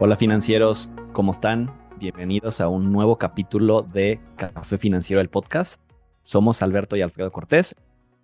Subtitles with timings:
[0.00, 1.72] Hola financieros, ¿cómo están?
[1.96, 5.80] Bienvenidos a un nuevo capítulo de Café Financiero del podcast.
[6.22, 7.74] Somos Alberto y Alfredo Cortés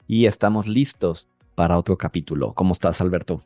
[0.07, 2.53] y estamos listos para otro capítulo.
[2.55, 3.43] ¿Cómo estás, Alberto?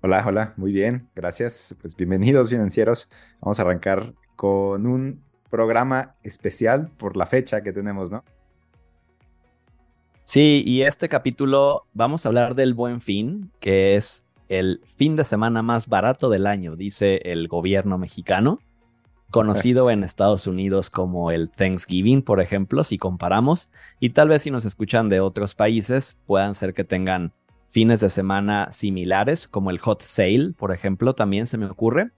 [0.00, 1.76] Hola, hola, muy bien, gracias.
[1.80, 3.10] Pues bienvenidos financieros.
[3.40, 5.22] Vamos a arrancar con un
[5.52, 8.24] programa especial por la fecha que tenemos, ¿no?
[10.24, 15.24] Sí, y este capítulo vamos a hablar del buen fin, que es el fin de
[15.24, 18.60] semana más barato del año, dice el gobierno mexicano,
[19.30, 24.50] conocido en Estados Unidos como el Thanksgiving, por ejemplo, si comparamos, y tal vez si
[24.50, 27.32] nos escuchan de otros países, puedan ser que tengan
[27.68, 32.10] fines de semana similares, como el Hot Sale, por ejemplo, también se me ocurre.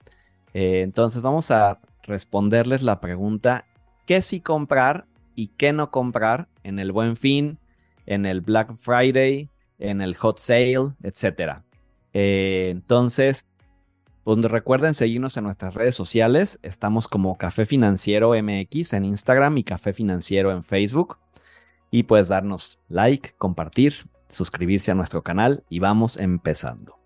[0.53, 3.65] Eh, entonces vamos a responderles la pregunta,
[4.05, 5.05] ¿qué sí comprar
[5.35, 7.59] y qué no comprar en el buen fin,
[8.05, 9.49] en el Black Friday,
[9.79, 11.63] en el Hot Sale, etcétera?
[12.13, 13.45] Eh, entonces,
[14.23, 16.59] pues recuerden seguirnos en nuestras redes sociales.
[16.63, 21.17] Estamos como Café Financiero MX en Instagram y Café Financiero en Facebook.
[21.91, 23.93] Y pues darnos like, compartir,
[24.29, 26.97] suscribirse a nuestro canal y vamos empezando.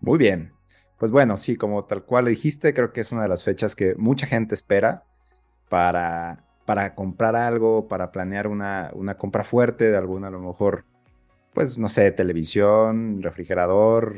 [0.00, 0.59] Muy bien.
[1.00, 3.94] Pues bueno, sí, como tal cual dijiste, creo que es una de las fechas que
[3.96, 5.04] mucha gente espera
[5.70, 10.84] para, para comprar algo, para planear una, una compra fuerte de alguna a lo mejor
[11.54, 14.16] pues, no sé, televisión, refrigerador,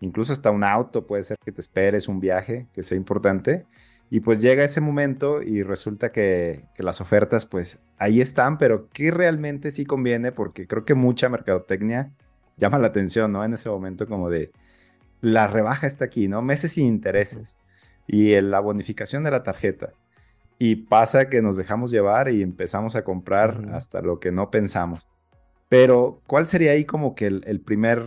[0.00, 3.64] incluso hasta un auto, puede ser que te esperes un viaje que sea importante.
[4.10, 9.10] Y pues llega ese momento y resulta que, las ofertas, pues ahí están, pero ¿qué
[9.10, 10.32] realmente sí conviene?
[10.32, 12.12] Porque creo que mucha mercadotecnia
[12.58, 13.42] llama la atención, ¿no?
[13.42, 14.50] En ese momento como de,
[15.20, 16.42] la rebaja está aquí, ¿no?
[16.42, 17.58] Meses sin intereses
[18.06, 19.92] y la bonificación de la tarjeta.
[20.58, 25.08] Y pasa que nos dejamos llevar y empezamos a comprar hasta lo que no pensamos.
[25.68, 28.06] Pero, ¿cuál sería ahí como que el, primer...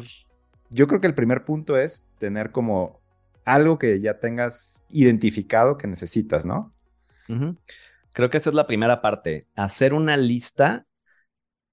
[0.69, 2.99] Yo creo que el primer punto es tener como
[3.45, 6.73] algo que ya tengas identificado que necesitas, ¿no?
[8.11, 9.47] Creo que esa es la primera parte.
[9.55, 10.85] Hacer una lista,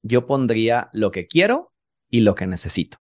[0.02, 1.72] yo pondría lo que quiero
[2.08, 2.99] y lo que necesito.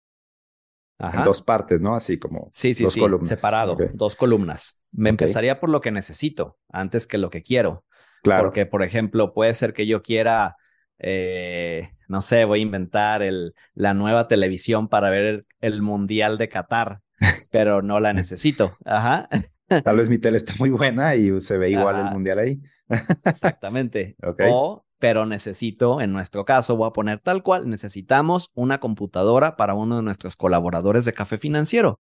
[0.98, 1.94] En dos partes, ¿no?
[1.94, 4.80] Así como sí, sí, dos sí, separado, dos columnas.
[4.90, 7.84] Me empezaría por lo que necesito antes que lo que quiero.
[8.22, 8.44] Claro.
[8.44, 10.56] Porque, por ejemplo, puede ser que yo quiera
[10.98, 16.48] eh, no sé, voy a inventar el, la nueva televisión para ver el, Mundial de
[16.48, 17.00] Qatar,
[17.52, 18.76] pero no la necesito.
[18.84, 19.28] Ajá.
[19.84, 22.62] Tal vez mi tele está muy buena y se ve igual el Mundial ahí.
[23.24, 24.16] Exactamente.
[24.50, 29.74] O, pero necesito, en nuestro caso, voy a poner tal cual, necesitamos una computadora para
[29.74, 32.00] uno de nuestros colaboradores de Café Financiero.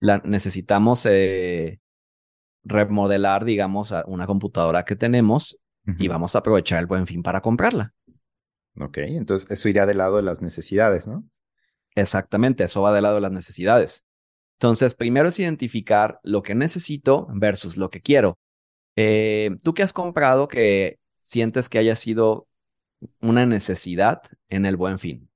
[0.00, 1.80] La, necesitamos eh,
[2.62, 5.58] remodelar, digamos, una computadora que tenemos
[5.98, 7.92] y vamos a aprovechar el buen fin para comprarla.
[8.80, 11.24] Ok, entonces eso iría del lado de las necesidades, ¿no?
[11.94, 14.02] Exactamente, eso va del lado de las necesidades.
[14.58, 18.38] Entonces, primero es identificar lo que necesito versus lo que quiero.
[18.96, 22.46] Eh, ¿Tú qué has comprado que sientes que haya sido
[23.20, 25.30] una necesidad en el buen fin?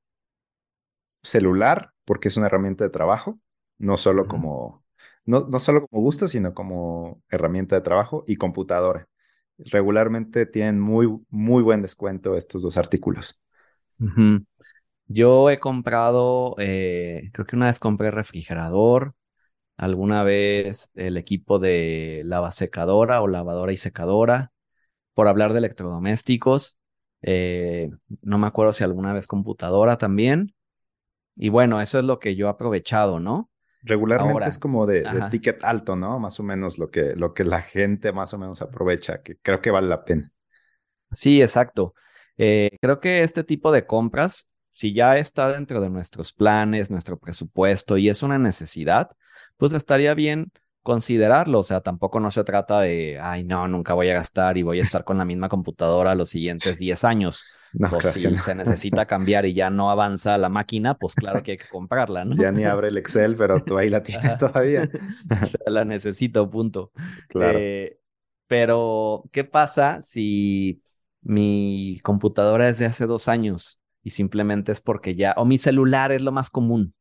[1.22, 3.38] Celular, porque es una herramienta de trabajo,
[3.78, 4.84] no solo como,
[5.24, 9.08] no, no solo como gusto, sino como herramienta de trabajo y computadora
[9.58, 13.40] regularmente tienen muy, muy buen descuento estos dos artículos.
[15.06, 19.14] Yo he comprado, eh, creo que una vez compré refrigerador,
[19.76, 24.52] alguna vez el equipo de lavasecadora o lavadora y secadora,
[25.18, 26.78] por hablar de electrodomésticos.
[27.22, 27.90] Eh,
[28.22, 30.54] no me acuerdo si alguna vez computadora también.
[31.34, 33.50] Y bueno, eso es lo que yo he aprovechado, ¿no?
[33.82, 36.20] Regularmente es como de, ticket alto, ¿no?
[36.20, 39.60] Más o menos lo que, lo que la gente más o menos aprovecha, que creo
[39.60, 40.30] que vale la pena.
[41.10, 41.94] Sí, exacto.
[42.36, 47.18] Eh, creo que este tipo de compras, si ya está dentro de nuestros planes, nuestro
[47.18, 49.10] presupuesto y es una necesidad,
[49.56, 50.52] pues estaría bien
[50.82, 51.58] considerarlo.
[51.58, 54.80] O sea, tampoco no se trata de, ay, no, nunca voy a gastar y voy
[54.80, 57.44] a estar con la misma computadora los siguientes 10 años.
[57.72, 61.52] No, pues si se necesita cambiar y ya no avanza la máquina, pues claro que
[61.52, 62.34] hay que comprarla, ¿no?
[62.36, 64.88] Ya ni abre el Excel, pero tú ahí la tienes todavía.
[65.42, 66.92] o sea, la necesito, punto.
[67.28, 67.58] Claro.
[67.58, 67.98] Eh,
[68.46, 70.82] pero, ¿qué pasa si
[71.20, 76.12] mi computadora es de hace dos años y simplemente es porque ya, o mi celular
[76.12, 76.94] es lo más común?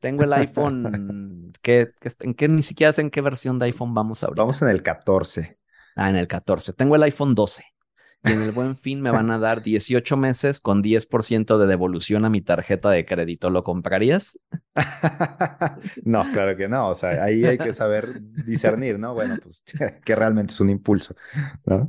[0.00, 4.22] Tengo el iPhone, que, en qué, ni siquiera sé en qué versión de iPhone vamos
[4.22, 4.42] ahorita.
[4.42, 5.58] Vamos en el 14.
[5.96, 6.72] Ah, en el 14.
[6.72, 7.64] Tengo el iPhone 12.
[8.24, 12.24] Y en el buen fin me van a dar 18 meses con 10% de devolución
[12.24, 13.48] a mi tarjeta de crédito.
[13.48, 14.38] ¿Lo comprarías?
[16.04, 16.88] no, claro que no.
[16.88, 19.14] O sea, ahí hay que saber discernir, ¿no?
[19.14, 19.62] Bueno, pues
[20.04, 21.14] que realmente es un impulso.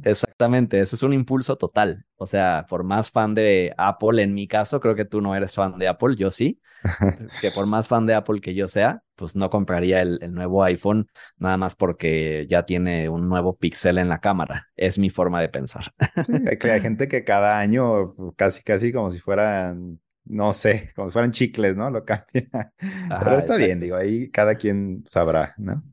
[0.04, 0.29] Exacto.
[0.40, 2.06] Exactamente, eso es un impulso total.
[2.16, 5.54] O sea, por más fan de Apple, en mi caso, creo que tú no eres
[5.54, 6.62] fan de Apple, yo sí.
[7.42, 11.10] que por más fan de Apple que yo sea, pues no compraría el, nuevo iPhone
[11.40, 14.70] nada más porque ya tiene un nuevo pixel en la cámara.
[14.78, 15.94] Es mi forma de pensar.
[16.26, 16.32] Sí,
[16.70, 21.32] hay, gente que cada año, casi, casi como si fueran, no sé, como si fueran
[21.32, 21.92] chicles, ¿no?
[21.92, 22.48] Lo cambia.
[23.10, 25.84] Pero está bien, digo, ahí cada quien sabrá, ¿no?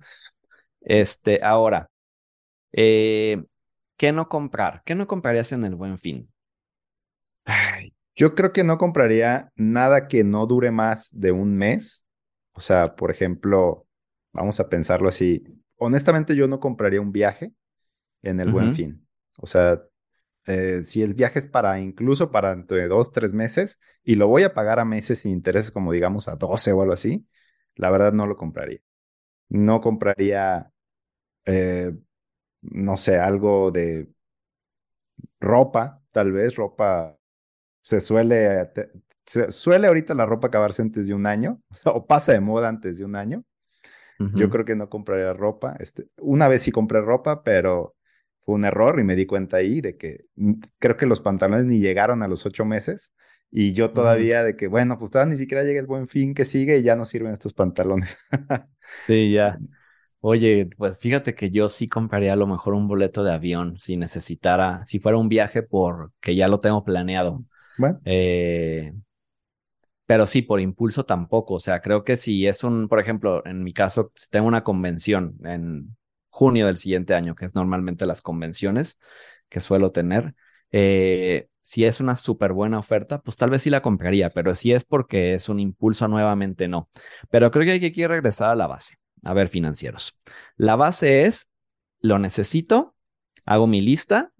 [0.83, 1.91] Este, ahora,
[2.71, 3.43] eh,
[3.97, 4.83] ¿qué no comprar?
[4.85, 6.33] ¿Qué no comprarías en el buen fin?
[8.17, 12.07] yo creo que no compraría nada que no dure más de un mes.
[12.53, 13.87] O sea, por ejemplo,
[14.33, 15.45] vamos a pensarlo así.
[15.77, 17.53] Honestamente, yo no compraría un viaje
[18.23, 19.07] en el buen fin.
[19.39, 19.83] O sea,
[20.47, 24.45] eh, si el viaje es para incluso para entre dos, tres meses y lo voy
[24.45, 27.27] a pagar a meses sin intereses, como digamos a 12 o algo así,
[27.75, 28.81] la verdad no lo compraría.
[29.49, 30.71] No compraría
[31.47, 31.93] eh,
[32.63, 34.09] no sé, algo de
[35.41, 37.17] ropa, tal vez, ropa,
[37.83, 38.71] se suele,
[39.27, 42.99] se suele ahorita la ropa acabarse antes de un año, o pasa de moda antes
[42.99, 43.45] de un año.
[44.33, 45.77] Yo creo que no compraría ropa.
[45.81, 47.97] Este, una vez sí compré ropa, pero
[48.43, 51.67] fue un error y me di cuenta ahí de que mm, creo que los pantalones
[51.67, 53.15] ni llegaron a los ocho meses
[53.51, 56.45] y yo todavía de que, bueno, pues todavía ni siquiera llega el buen fin que
[56.47, 58.19] sigue y ya no sirven estos pantalones.
[59.07, 59.63] sí, ya.
[60.29, 63.95] Oye, pues fíjate que yo sí compraría a lo mejor un boleto de avión si
[63.95, 67.45] necesitara, si fuera un viaje porque ya lo tengo planeado.
[67.79, 68.01] Bueno.
[68.05, 68.93] Eh,
[70.05, 71.55] pero sí, por impulso tampoco.
[71.55, 74.65] O sea, creo que si es un, por ejemplo, en mi caso, si tengo una
[74.65, 75.97] convención en
[76.29, 78.99] junio del siguiente año, que es normalmente las convenciones
[79.49, 80.35] que suelo tener,
[80.73, 84.73] eh, si es una súper buena oferta, pues tal vez sí la compraría, pero si
[84.73, 86.89] es porque es un impulso nuevamente, no.
[87.31, 88.97] Pero creo que hay que regresar a la base.
[89.27, 90.17] A ver, financieros.
[90.57, 91.51] La base es,
[92.01, 92.95] lo necesito,
[93.45, 94.33] hago mi lista,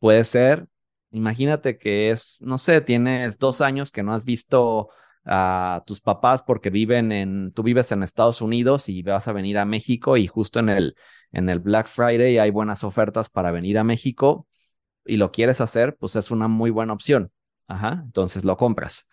[0.00, 0.66] puede ser,
[1.12, 4.88] imagínate que es, no sé, tienes dos años que no has visto
[5.24, 9.58] a tus papás porque viven en, tú vives en Estados Unidos y vas a venir
[9.58, 10.96] a México y justo en el,
[11.30, 14.48] en el Black Friday hay buenas ofertas para venir a México
[15.04, 17.30] y lo quieres hacer, pues es una muy buena opción.
[17.68, 19.08] Ajá, entonces lo compras.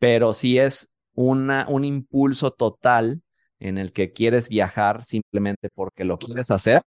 [0.00, 3.22] Pero si es una, un impulso total
[3.60, 6.82] en el que quieres viajar simplemente porque lo quieres hacer,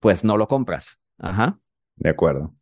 [0.00, 0.98] pues no lo compras.
[1.18, 1.58] Ajá.
[1.96, 2.54] De acuerdo.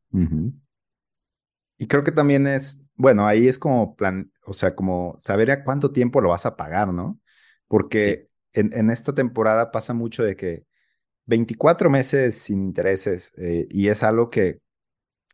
[1.76, 5.64] Y creo que también es, bueno, ahí es como plan, o sea, como saber a
[5.64, 7.20] cuánto tiempo lo vas a pagar, ¿no?
[7.66, 10.64] Porque en, esta temporada pasa mucho de que
[11.26, 14.60] 24 meses sin intereses eh, y es algo que,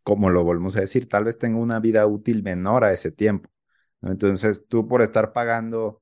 [0.03, 3.51] como lo volvemos a decir, tal vez tenga una vida útil menor a ese tiempo.
[4.03, 6.00] Entonces, tú por estar pagando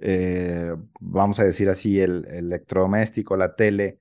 [0.00, 4.00] eh, vamos a decir así, el, electrodoméstico, la tele,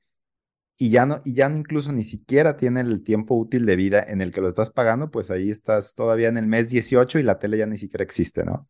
[0.78, 4.22] y ya no, y ya incluso ni siquiera tiene el tiempo útil de vida en
[4.22, 7.40] el que lo estás pagando, pues ahí estás todavía en el mes 18 y la
[7.40, 8.68] tele ya ni siquiera existe, ¿no?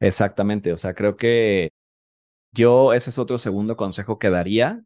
[0.00, 1.70] Exactamente, o sea, creo que
[2.52, 4.84] yo ese es otro segundo consejo que daría,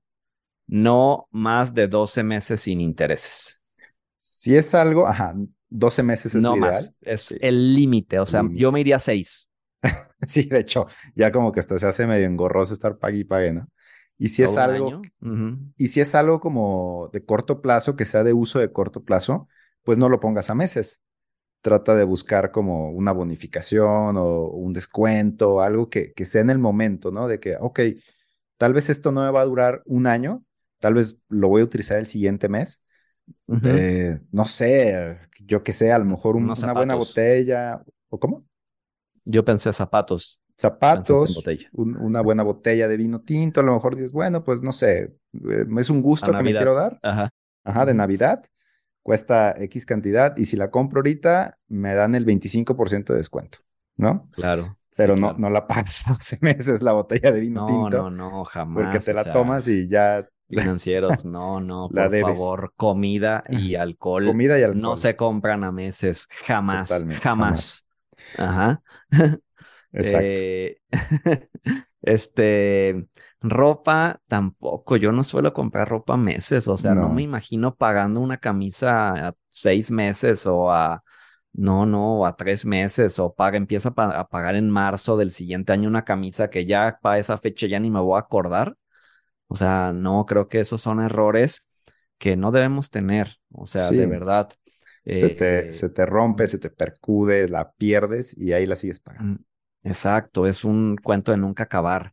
[0.68, 3.60] no más de 12 meses sin intereses.
[4.16, 5.34] Si es algo, ajá,
[5.70, 9.47] 12 meses es no más, es el límite, o sea, yo me iría a 6.
[10.26, 13.52] sí, de hecho, ya como que hasta se hace medio engorroso estar pague y pague,
[13.52, 13.68] ¿no?
[14.18, 15.00] Y si es algo,
[15.76, 19.48] y si es algo como de corto plazo, que sea de uso de corto plazo,
[19.84, 21.02] pues no lo pongas a meses.
[21.62, 26.58] Trata de buscar como una bonificación o un descuento, algo que, que sea en el
[26.58, 27.28] momento, ¿no?
[27.28, 27.80] De que, ok,
[28.58, 30.44] tal vez esto no me va a durar un año,
[30.80, 32.84] tal vez lo voy a utilizar el siguiente mes.
[33.62, 38.46] Eh, no sé, yo que sé, a lo mejor una buena botella, ¿o cómo?
[39.28, 40.40] Yo pensé zapatos.
[40.56, 45.14] Zapatos, una buena botella de vino tinto, a lo mejor dices, bueno, pues no sé,
[45.34, 46.98] eh, es un gusto que me quiero dar.
[47.02, 47.30] Ajá.
[47.64, 48.44] Ajá, de Navidad.
[49.02, 53.58] Cuesta X cantidad y si la compro ahorita, me dan el 25% de descuento,
[53.96, 54.28] ¿no?
[54.32, 54.76] Claro.
[54.96, 57.90] Pero no, no la pagas a 12 meses la botella de vino tinto.
[57.90, 58.84] No, no, no, jamás.
[58.84, 64.26] Porque te la tomas y ya financieros, no, no, por favor, comida y alcohol.
[64.26, 64.82] Comida y alcohol.
[64.82, 67.87] No se compran a meses, jamás, jamás.
[68.36, 68.82] Ajá.
[69.92, 70.30] Exacto.
[70.34, 70.80] Eh,
[72.02, 73.06] este,
[73.40, 77.08] ropa tampoco, yo no suelo comprar ropa meses, o sea, no.
[77.08, 81.02] me imagino pagando una camisa a seis meses o a,
[81.52, 85.88] no, no, a tres meses o paga, empieza a pagar en marzo del siguiente año
[85.88, 88.76] una camisa que ya para esa fecha ya ni me voy a acordar.
[89.48, 91.66] O sea, no, creo que esos son errores
[92.18, 94.50] que no debemos tener, o sea, de verdad.
[95.14, 99.00] Se te, eh, se te rompe, se te percude, la pierdes y ahí la sigues
[99.00, 99.40] pagando.
[99.40, 102.12] Mm, exacto, es un cuento de nunca acabar.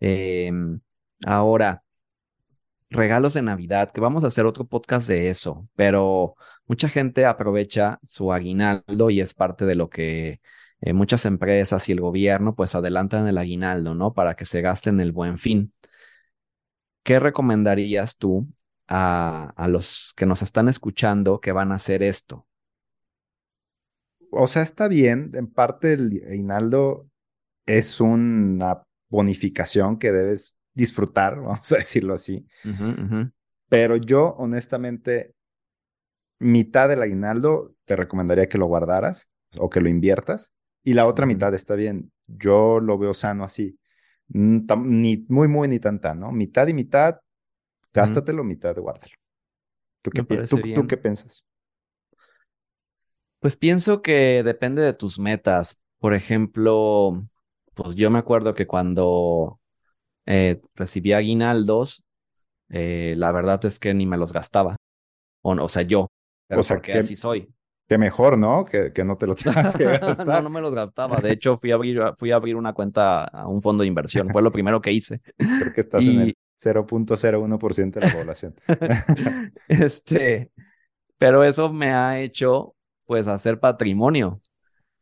[0.00, 0.80] Em,
[1.24, 1.82] ahora,
[2.90, 6.34] regalos de Navidad, que vamos a hacer otro podcast de eso, pero
[6.66, 10.40] mucha gente aprovecha su aguinaldo y es parte de lo que
[10.80, 14.12] eh, muchas empresas y el gobierno pues adelantan el aguinaldo, ¿no?
[14.12, 15.72] Para que se gasten el buen fin.
[17.02, 18.48] ¿Qué recomendarías tú
[18.88, 22.46] a, a los que nos están escuchando que van a hacer esto?
[24.30, 27.08] O sea, está bien, en parte el aguinaldo
[27.66, 32.46] es una bonificación que debes disfrutar, vamos a decirlo así.
[33.68, 35.34] Pero yo, honestamente,
[36.38, 41.26] mitad del aguinaldo te recomendaría que lo guardaras o que lo inviertas y la otra
[41.26, 42.12] mitad está bien.
[42.26, 43.78] Yo lo veo sano así.
[44.28, 46.32] Ni muy, muy, ni tan, tan, ¿no?
[46.32, 47.20] Mitad y mitad,
[47.94, 49.14] gástatelo, mitad de guárdalo.
[50.02, 51.42] ¿Tú qué, ¿tú qué piensas?
[53.40, 55.80] Pues pienso que depende de tus metas.
[55.98, 57.24] Por ejemplo,
[57.74, 59.60] pues yo me acuerdo que cuando
[60.26, 62.04] eh, recibía aguinaldos,
[62.68, 64.76] eh, la verdad es que ni me los gastaba.
[65.42, 66.08] O, o sea, yo.
[66.48, 67.48] Pero o sea, que así soy.
[67.86, 68.64] Que mejor, ¿no?
[68.64, 70.26] Que, que no te los tengas que gastar.
[70.26, 71.20] no, no me los gastaba.
[71.20, 74.30] De hecho, fui a, abrir, fui a abrir una cuenta a un fondo de inversión.
[74.30, 75.20] Fue lo primero que hice.
[75.36, 78.54] Creo que estás en el 0.01% de la población.
[79.68, 80.50] este,
[81.18, 84.40] pero eso me ha hecho, pues, hacer patrimonio.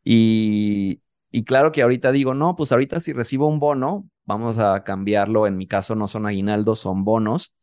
[0.03, 1.01] Y,
[1.31, 5.47] y claro que ahorita digo, no, pues ahorita si recibo un bono, vamos a cambiarlo,
[5.47, 7.55] en mi caso no son aguinaldos, son bonos.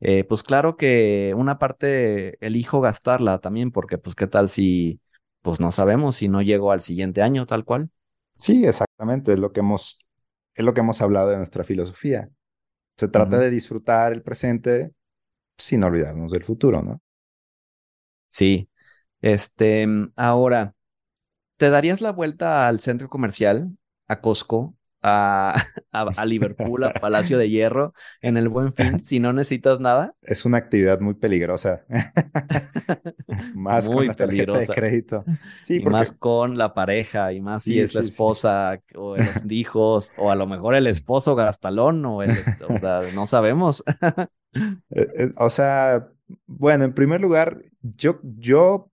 [0.00, 5.00] Eh, pues claro que una parte elijo gastarla también, porque pues qué tal si,
[5.42, 7.90] pues no sabemos si no llego al siguiente año tal cual.
[8.36, 9.98] Sí, exactamente, es lo que hemos,
[10.54, 12.28] es lo que hemos hablado de nuestra filosofía.
[12.96, 14.92] Se trata de disfrutar el presente
[15.58, 17.00] sin olvidarnos del futuro, ¿no?
[18.28, 18.68] Sí.
[19.20, 19.86] Este,
[20.16, 20.74] ahora,
[21.58, 23.76] ¿Te darías la vuelta al centro comercial,
[24.08, 25.54] a Costco, a,
[25.92, 27.92] a, Liverpool, a Palacio de Hierro,
[28.22, 30.14] en el buen fin, si no necesitas nada?
[30.22, 31.84] Es una actividad muy peligrosa.
[33.54, 35.24] más con la tarjeta de crédito.
[35.60, 40.10] Sí, y más con la pareja, y más si es la esposa, o los hijos,
[40.16, 42.32] o a lo mejor el esposo gastalón, o, el,
[43.14, 43.84] no sabemos.
[44.54, 46.08] Eh, eh, o sea,
[46.46, 48.90] bueno, en primer lugar, yo, yo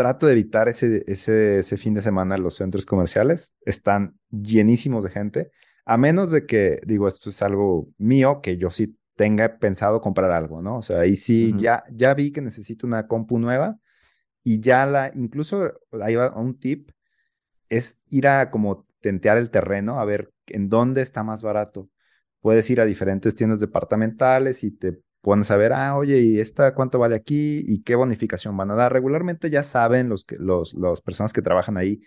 [0.00, 3.54] trato de evitar ese, ese, ese fin de semana los centros comerciales.
[3.66, 5.50] Están llenísimos de gente,
[5.84, 10.30] a menos de que, digo, esto es algo mío, que yo sí tenga pensado comprar
[10.30, 10.78] algo, ¿no?
[10.78, 13.78] O sea, ahí sí, ya, ya vi que necesito una compu nueva
[14.42, 16.92] y ya la, incluso ahí va un tip,
[17.68, 21.90] es ir a como tentear el terreno, a ver en dónde está más barato.
[22.40, 26.74] Puedes ir a diferentes tiendas departamentales y te pones a ver, ah, oye, ¿y esta
[26.74, 27.62] cuánto vale aquí?
[27.66, 28.92] ¿Y qué bonificación van a dar?
[28.92, 32.00] Regularmente ya saben los, los, las personas que trabajan ahí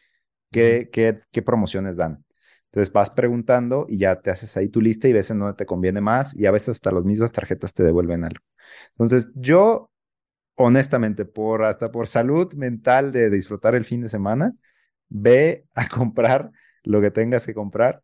[0.52, 2.26] qué, qué, qué promociones dan.
[2.66, 5.66] Entonces vas preguntando y ya te haces ahí tu lista y ves en dónde te
[5.66, 8.44] conviene más y a veces hasta las mismas tarjetas te devuelven algo.
[8.92, 9.92] Entonces yo,
[10.56, 14.54] honestamente, por hasta por salud mental de disfrutar el fin de semana,
[15.10, 16.52] ve a comprar
[16.84, 18.03] lo que tengas que comprar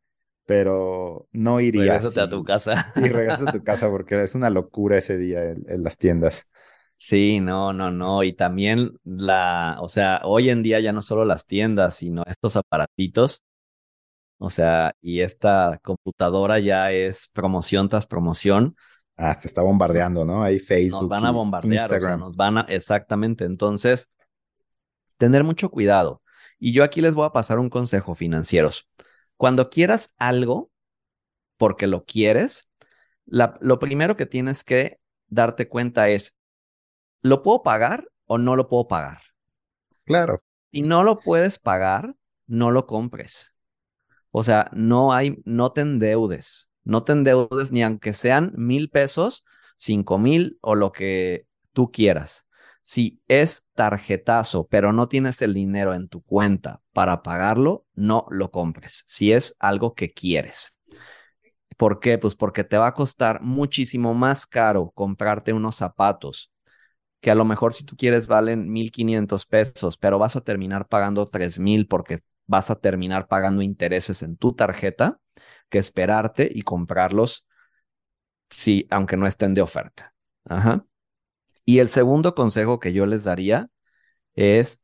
[0.49, 1.93] pero no iría.
[1.93, 2.91] Regrésate a tu casa.
[2.95, 6.49] Y regresa a tu casa porque es una locura ese día en, las tiendas.
[6.95, 8.23] Sí, no, no, no.
[8.23, 12.55] Y también la, o sea, hoy en día ya no solo las tiendas, sino estos
[12.55, 13.43] aparatitos.
[14.39, 18.75] O sea, y esta computadora ya es promoción tras promoción.
[19.17, 20.41] Ah, se está bombardeando, ¿no?
[20.41, 21.01] Ahí Facebook.
[21.01, 22.21] Nos van a bombardear, Instagram.
[22.21, 23.45] nos van a, exactamente.
[23.45, 24.09] Entonces,
[25.17, 26.23] tener mucho cuidado.
[26.57, 28.89] Y yo aquí les voy a pasar un consejo financieros.
[29.39, 30.69] Cuando quieras algo,
[31.55, 32.67] porque lo quieres,
[33.25, 36.35] lo primero que tienes que darte cuenta es,
[37.21, 39.21] ¿lo puedo pagar o no lo puedo pagar?
[40.03, 40.43] Claro.
[40.73, 42.17] Si no lo puedes pagar,
[42.47, 43.55] no lo compres.
[44.31, 46.69] O sea, no hay, no te endeudes.
[46.83, 49.45] No te endeudes ni aunque sean mil pesos,
[49.77, 52.45] cinco mil o lo que tú quieras.
[52.81, 58.51] Si es tarjetazo, pero no tienes el dinero en tu cuenta para pagarlo, no lo
[58.51, 59.03] compres.
[59.07, 60.73] Si es algo que quieres.
[61.77, 62.17] ¿Por qué?
[62.17, 66.51] Pues porque te va a costar muchísimo más caro comprarte unos zapatos
[67.21, 71.25] que a lo mejor si tú quieres valen 1.500 pesos, pero vas a terminar pagando
[71.27, 75.19] 3.000 porque vas a terminar pagando intereses en tu tarjeta
[75.69, 77.47] que esperarte y comprarlos,
[78.49, 80.13] sí, aunque no estén de oferta.
[80.45, 80.85] Ajá.
[81.69, 83.69] Y el segundo consejo que yo les daría
[84.33, 84.81] es,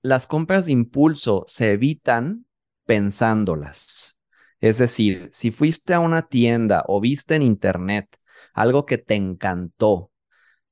[0.00, 2.46] las compras de impulso se evitan
[2.86, 4.16] pensándolas.
[4.60, 8.08] Es decir, si fuiste a una tienda o viste en internet
[8.54, 10.10] algo que te encantó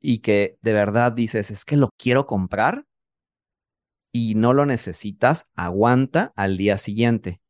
[0.00, 2.86] y que de verdad dices, es que lo quiero comprar
[4.10, 7.42] y no lo necesitas, aguanta al día siguiente.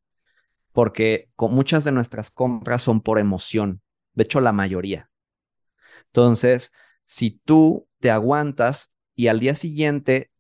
[0.73, 3.81] Porque muchas de nuestras compras son por emoción.
[4.15, 5.10] De hecho, la mayoría.
[6.07, 6.73] Entonces,
[7.05, 10.31] si tú te aguantas y al día siguiente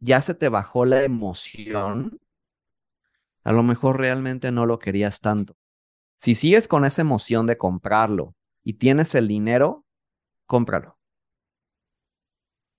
[0.00, 2.20] ya se te bajó la emoción,
[3.44, 5.56] a lo mejor realmente no lo querías tanto.
[6.16, 9.84] Si sigues con esa emoción de comprarlo y tienes el dinero,
[10.46, 10.98] cómpralo.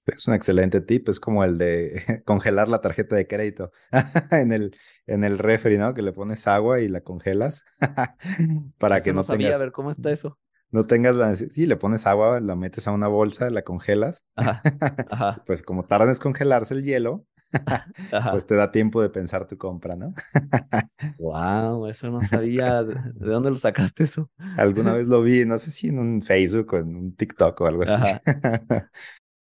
[0.06, 3.72] Es un excelente tip, es como el de congelar la tarjeta de crédito
[4.32, 4.75] en el,
[5.08, 5.94] en el refri, ¿no?
[5.94, 7.65] Que le pones agua y la congelas
[8.77, 9.56] para que no, no sabía, tengas...
[9.56, 10.38] A ver, ¿cómo está eso?
[10.74, 14.25] No tengas la Sí, le pones agua, la metes a una bolsa, la congelas.
[15.46, 17.27] pues como tarda en descongelarse el hielo,
[18.32, 20.15] pues te da tiempo de pensar tu compra, ¿no?
[21.20, 22.84] wow, eso no sabía.
[22.84, 24.32] ¿De dónde lo sacaste eso?
[24.58, 27.68] Alguna vez lo vi, no sé si en un Facebook o en un TikTok o
[27.68, 28.01] algo así.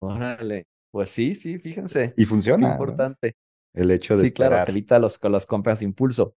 [0.00, 0.68] Órale.
[0.92, 2.14] Pues sí, sí, fíjense.
[2.16, 2.70] Y funciona.
[2.70, 3.34] importante.
[3.74, 6.36] El hecho de sí, claro, que evita los, las compras de impulso.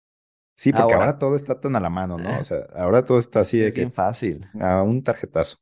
[0.60, 2.38] Sí, porque ahora, todo está tan a la mano, ¿no?
[2.38, 4.46] O sea, ahora todo está así de es bien fácil.
[4.60, 5.56] A un tarjetazo.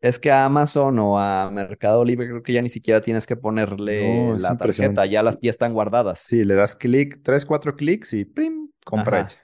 [0.00, 3.36] Es que a Amazon o a Mercado Libre creo que ya ni siquiera tienes que
[3.36, 6.18] ponerle la tarjeta, ya las ya están guardadas.
[6.18, 8.70] Sí, le das clic, tres, cuatro clics y ¡prim!
[8.84, 9.38] compra hecha.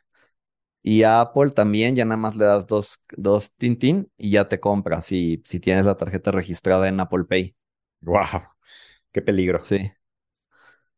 [0.83, 4.59] Y a Apple también ya nada más le das dos, dos tintín y ya te
[4.59, 7.55] compras si, si tienes la tarjeta registrada en Apple Pay.
[8.01, 8.43] ¡Wow!
[9.13, 9.61] ¡Qué peligro!
[9.61, 9.93] Sí.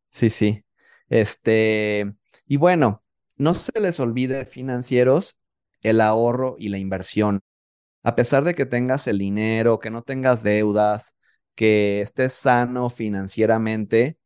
[0.09, 0.65] Sí, sí.
[1.11, 2.15] Este,
[2.47, 3.03] y bueno,
[3.37, 5.37] no se les olvide, financieros,
[5.83, 7.43] el ahorro y la inversión.
[8.03, 11.17] A pesar de que tengas el dinero, que no tengas deudas,
[11.55, 14.19] que estés sano financieramente,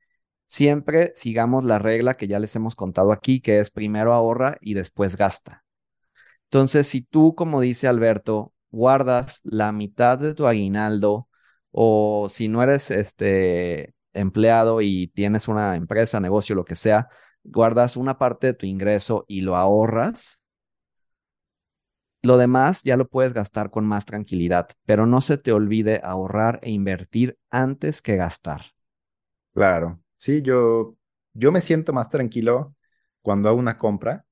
[0.45, 4.75] siempre sigamos la regla que ya les hemos contado aquí, que es primero ahorra y
[4.75, 5.65] después gasta.
[6.45, 11.29] Entonces, si tú, como dice Alberto, guardas la mitad de tu aguinaldo
[11.71, 17.09] o si no eres este empleado y tienes una empresa, negocio, lo que sea,
[17.49, 20.41] guardas una parte de tu ingreso y lo ahorras,
[22.23, 26.59] lo demás ya lo puedes gastar con más tranquilidad, pero no se te olvide ahorrar
[26.63, 28.63] e invertir antes que gastar.
[29.55, 30.97] Claro, sí, yo,
[31.33, 32.75] yo me siento más tranquilo
[33.23, 34.27] cuando hago una compra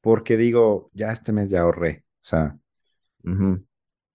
[0.00, 2.58] porque digo, ya este mes ya ahorré, o sea,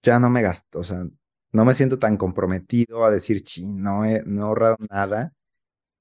[0.03, 1.05] ya no me gasto, o sea,
[1.51, 5.33] no me siento tan comprometido a decir, sí, no he, no ahorrado nada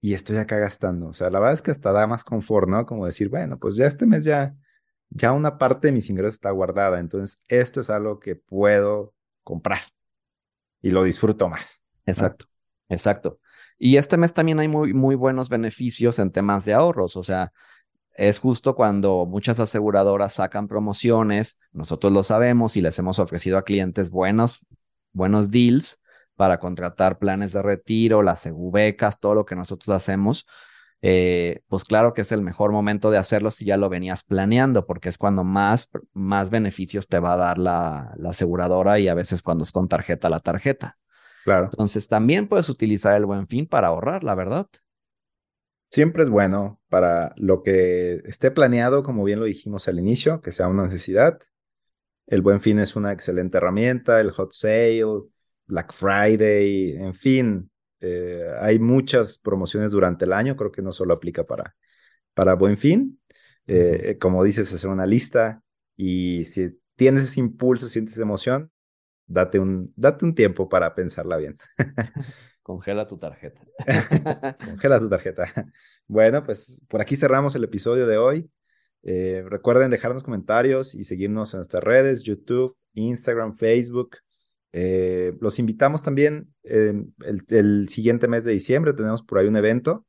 [0.01, 1.09] y estoy acá gastando.
[1.09, 2.87] O sea, la verdad es que hasta da más confort, ¿no?
[2.87, 4.55] Como decir, bueno, pues ya este mes ya,
[5.11, 9.81] ya una parte de mis ingresos está guardada, entonces esto es algo que puedo comprar
[10.81, 11.85] y lo disfruto más.
[12.07, 12.47] Exacto,
[12.89, 13.41] exacto.
[13.79, 17.53] Y este mes también hay muy, muy buenos beneficios en temas de ahorros, o sea,
[18.15, 23.63] es justo cuando muchas aseguradoras sacan promociones, nosotros lo sabemos y les hemos ofrecido a
[23.63, 24.67] clientes buenos
[25.13, 26.01] buenos deals
[26.39, 30.47] para contratar planes de retiro, las becas, todo lo que nosotros hacemos,
[31.03, 34.87] eh, pues claro que es el mejor momento de hacerlo si ya lo venías planeando,
[34.87, 39.15] porque es cuando más, más beneficios te va a dar la, la aseguradora y a
[39.15, 40.97] veces cuando es con tarjeta la tarjeta.
[41.43, 41.65] Claro.
[41.65, 44.69] Entonces también puedes utilizar el buen fin para ahorrar, la verdad.
[45.91, 50.53] Siempre es bueno para lo que esté planeado, como bien lo dijimos al inicio, que
[50.53, 51.41] sea una necesidad,
[52.29, 55.03] el buen fin es una excelente herramienta, el hot sale,
[55.69, 61.15] Black Friday, en fin, eh, hay muchas promociones durante el año, creo que no solo
[61.15, 61.77] aplica para,
[62.35, 63.21] para buen fin.
[63.67, 65.63] Eh, como dices, hacer una lista
[65.95, 68.71] y si tienes ese impulso, sientes esa emoción,
[69.27, 71.59] date un, date un tiempo para pensarla bien.
[72.63, 73.61] Congela tu tarjeta.
[74.65, 75.45] Congela tu tarjeta.
[76.07, 78.51] Bueno, pues por aquí cerramos el episodio de hoy.
[79.03, 84.19] Eh, recuerden dejarnos comentarios y seguirnos en nuestras redes, YouTube, Instagram, Facebook.
[84.73, 88.93] Eh, los invitamos también el, siguiente mes de diciembre.
[88.93, 90.07] Tenemos por ahí un evento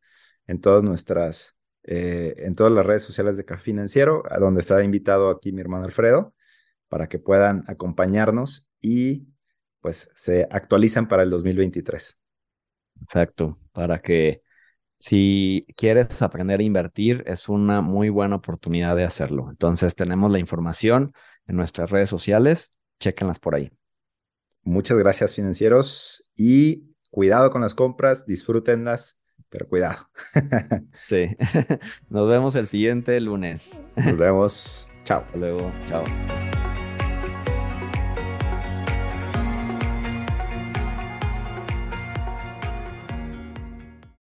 [0.48, 4.84] en todas nuestras, eh, en todas las redes sociales de Café Financiero, a donde está
[4.84, 6.34] invitado aquí mi hermano Alfredo,
[6.88, 9.28] para que puedan acompañarnos y
[9.82, 12.20] pues se actualizan para el 2023.
[13.02, 14.42] Exacto, para que
[15.00, 19.48] si quieres aprender a invertir, es una muy buena oportunidad de hacerlo.
[19.50, 21.14] Entonces, tenemos la información
[21.48, 22.72] en nuestras redes sociales.
[23.00, 23.72] Chéquenlas por ahí.
[24.64, 26.26] Muchas gracias, financieros.
[26.36, 29.20] Y cuidado con las compras, disfrútenlas,
[29.50, 30.10] pero cuidado.
[30.94, 31.36] sí.
[32.10, 33.84] Nos vemos el siguiente lunes.
[33.96, 34.90] Nos vemos.
[35.04, 35.22] Chao.
[35.22, 35.72] Hasta luego.
[35.88, 36.04] Chao.